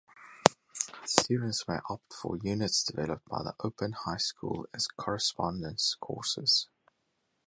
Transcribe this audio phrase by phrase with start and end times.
[1.05, 6.67] Students may opt for units developed by the Open High School as correspondence courses.